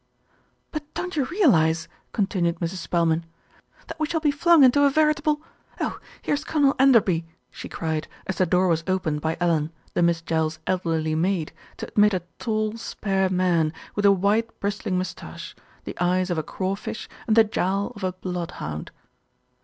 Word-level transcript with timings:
"But 0.71 0.91
don't 0.95 1.15
you 1.15 1.25
realise," 1.25 1.87
continued 2.11 2.59
Mrs. 2.59 2.77
Spelman, 2.77 3.23
"that 3.85 3.99
we 3.99 4.07
shall 4.07 4.19
be 4.19 4.31
flung 4.31 4.63
into 4.63 4.81
a 4.83 4.89
veritable 4.89 5.43
oh! 5.79 5.99
here's 6.23 6.43
Colonel 6.43 6.73
Enderbv," 6.79 7.23
she 7.51 7.69
cried, 7.69 8.07
as 8.25 8.39
the 8.39 8.47
door 8.47 8.67
was 8.67 8.83
opened 8.87 9.21
by 9.21 9.37
Ellen, 9.39 9.71
the 9.93 10.01
Miss 10.01 10.23
Jells' 10.23 10.57
elderly 10.65 11.13
maid, 11.13 11.51
to 11.77 11.87
admit 11.87 12.15
a 12.15 12.23
tall, 12.39 12.77
spare 12.77 13.29
man, 13.29 13.73
with 13.93 14.05
a 14.05 14.11
white, 14.11 14.59
bristling 14.59 14.97
moustache, 14.97 15.55
the 15.83 15.95
eyes 16.01 16.31
of 16.31 16.39
a 16.39 16.41
crawfish 16.41 17.07
and 17.27 17.37
the 17.37 17.43
jowl 17.43 17.93
of 17.95 18.03
a 18.03 18.11
bloodhound. 18.13 18.89